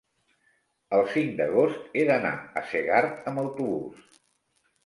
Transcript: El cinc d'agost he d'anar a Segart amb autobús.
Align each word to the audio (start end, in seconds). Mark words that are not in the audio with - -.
El 0.99 1.03
cinc 1.11 1.35
d'agost 1.41 1.99
he 2.01 2.05
d'anar 2.13 2.33
a 2.63 2.65
Segart 2.73 3.31
amb 3.33 3.43
autobús. 3.47 4.21